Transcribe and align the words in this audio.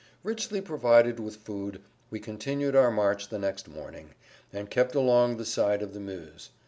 Richly 0.23 0.61
provided 0.61 1.19
with 1.19 1.35
food 1.35 1.79
we 2.09 2.19
continued 2.19 2.75
our 2.75 2.89
march 2.89 3.29
the 3.29 3.37
next 3.37 3.67
morning, 3.69 4.15
and 4.51 4.67
kept 4.67 4.95
along 4.95 5.37
the 5.37 5.45
side 5.45 5.83
of 5.83 5.93
the 5.93 5.99
Meuse. 5.99 6.49